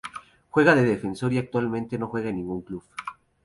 Juega 0.49 0.73
de 0.73 0.83
defensor 0.83 1.31
y 1.31 1.37
actualmente 1.37 1.99
no 1.99 2.07
juega 2.07 2.29
en 2.31 2.37
ningún 2.37 2.63
club. 2.63 2.83